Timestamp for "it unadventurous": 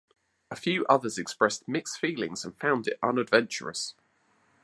2.87-3.93